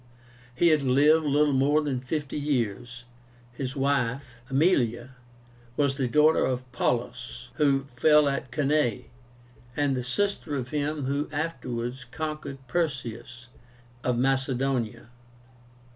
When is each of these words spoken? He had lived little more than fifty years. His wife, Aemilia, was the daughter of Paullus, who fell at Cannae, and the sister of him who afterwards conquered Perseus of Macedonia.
He 0.55 0.69
had 0.69 0.81
lived 0.81 1.27
little 1.27 1.53
more 1.53 1.79
than 1.83 1.99
fifty 1.99 2.39
years. 2.39 3.03
His 3.51 3.75
wife, 3.75 4.29
Aemilia, 4.49 5.11
was 5.77 5.93
the 5.93 6.07
daughter 6.07 6.43
of 6.43 6.65
Paullus, 6.71 7.49
who 7.57 7.83
fell 7.83 8.27
at 8.27 8.51
Cannae, 8.51 9.11
and 9.77 9.95
the 9.95 10.03
sister 10.03 10.55
of 10.55 10.69
him 10.69 11.05
who 11.05 11.29
afterwards 11.31 12.03
conquered 12.05 12.57
Perseus 12.67 13.49
of 14.03 14.17
Macedonia. 14.17 15.09